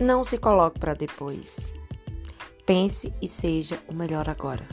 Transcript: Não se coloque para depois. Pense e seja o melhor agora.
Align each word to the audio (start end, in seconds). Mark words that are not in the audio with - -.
Não 0.00 0.22
se 0.22 0.36
coloque 0.36 0.78
para 0.78 0.92
depois. 0.92 1.68
Pense 2.66 3.14
e 3.22 3.26
seja 3.26 3.80
o 3.88 3.94
melhor 3.94 4.28
agora. 4.28 4.68